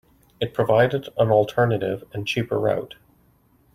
[0.39, 2.95] It provided an alternative and cheaper route.